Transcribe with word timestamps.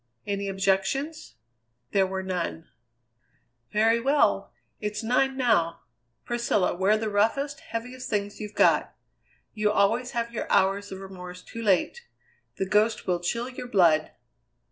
Any 0.25 0.49
objections?" 0.49 1.35
There 1.91 2.07
were 2.07 2.23
none. 2.23 2.67
"Very 3.71 3.99
well! 3.99 4.51
It's 4.79 5.03
nine 5.03 5.37
now! 5.37 5.81
Priscilla, 6.25 6.73
wear 6.73 6.97
the 6.97 7.07
roughest, 7.07 7.59
heaviest 7.59 8.09
things 8.09 8.39
you've 8.39 8.55
got. 8.55 8.95
You 9.53 9.69
always 9.71 10.13
have 10.13 10.33
your 10.33 10.51
hours 10.51 10.91
of 10.91 11.01
remorse 11.01 11.43
too 11.43 11.61
late. 11.61 12.01
The 12.55 12.65
Ghost 12.65 13.05
will 13.05 13.19
chill 13.19 13.47
your 13.47 13.67
blood." 13.67 14.09